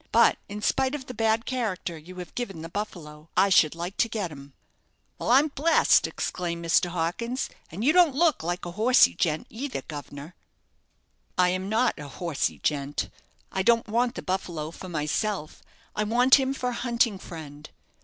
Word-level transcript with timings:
"But 0.11 0.37
in 0.49 0.63
spite 0.63 0.95
of 0.95 1.05
the 1.05 1.13
bad 1.13 1.45
character 1.45 1.95
you 1.95 2.15
have 2.15 2.33
given 2.33 2.63
the 2.63 2.69
'Buffalo' 2.69 3.29
I 3.37 3.49
should 3.49 3.75
like 3.75 3.97
to 3.97 4.09
get 4.09 4.31
him." 4.31 4.53
"Well, 5.19 5.29
I'm 5.29 5.49
blest," 5.49 6.07
exclaimed 6.07 6.65
Mr. 6.65 6.87
Hawkins; 6.89 7.51
"and 7.71 7.83
you 7.83 7.93
don't 7.93 8.15
look 8.15 8.41
like 8.41 8.65
a 8.65 8.71
hossey 8.71 9.13
gent 9.13 9.45
either, 9.51 9.83
guv'nor." 9.83 10.33
"I 11.37 11.49
am 11.49 11.69
not 11.69 11.99
a 11.99 12.07
'horsey 12.07 12.57
gent.' 12.63 13.11
I 13.51 13.61
don't 13.61 13.87
want 13.87 14.15
the 14.15 14.23
'Buffalo' 14.23 14.71
for 14.71 14.89
myself. 14.89 15.61
I 15.95 16.03
want 16.03 16.39
him 16.39 16.55
for 16.55 16.69
a 16.69 16.73
hunting 16.73 17.19
friend. 17.19 17.69